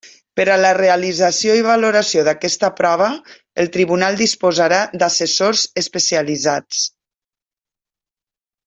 [0.39, 3.11] Per a la realització i valoració d'aquesta prova
[3.65, 6.85] el Tribunal disposarà d'assessors especialitzats.